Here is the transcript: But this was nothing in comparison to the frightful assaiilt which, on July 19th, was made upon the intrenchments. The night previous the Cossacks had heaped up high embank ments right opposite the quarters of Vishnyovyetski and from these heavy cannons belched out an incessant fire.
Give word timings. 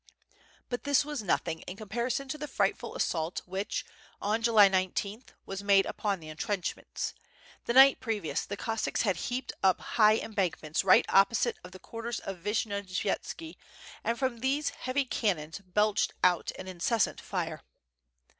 But 0.67 0.83
this 0.83 1.05
was 1.05 1.21
nothing 1.21 1.59
in 1.67 1.77
comparison 1.77 2.27
to 2.29 2.37
the 2.39 2.47
frightful 2.47 2.95
assaiilt 2.95 3.41
which, 3.47 3.85
on 4.19 4.41
July 4.41 4.67
19th, 4.67 5.27
was 5.45 5.61
made 5.63 5.85
upon 5.85 6.19
the 6.19 6.27
intrenchments. 6.27 7.13
The 7.65 7.73
night 7.73 7.99
previous 7.99 8.43
the 8.43 8.57
Cossacks 8.57 9.03
had 9.03 9.15
heaped 9.27 9.53
up 9.61 9.79
high 9.79 10.17
embank 10.17 10.59
ments 10.63 10.83
right 10.83 11.05
opposite 11.07 11.59
the 11.61 11.77
quarters 11.77 12.19
of 12.21 12.37
Vishnyovyetski 12.39 13.57
and 14.03 14.17
from 14.17 14.39
these 14.39 14.69
heavy 14.71 15.05
cannons 15.05 15.59
belched 15.63 16.13
out 16.23 16.51
an 16.57 16.67
incessant 16.67 17.21
fire. 17.21 17.61